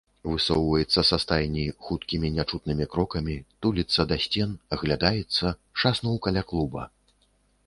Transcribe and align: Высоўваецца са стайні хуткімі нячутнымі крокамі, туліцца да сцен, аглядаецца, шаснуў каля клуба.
Высоўваецца 0.29 1.01
са 1.09 1.17
стайні 1.23 1.65
хуткімі 1.89 2.31
нячутнымі 2.37 2.87
крокамі, 2.95 3.37
туліцца 3.67 4.01
да 4.13 4.21
сцен, 4.25 4.49
аглядаецца, 4.77 5.45
шаснуў 5.85 6.15
каля 6.27 6.43
клуба. 6.55 6.89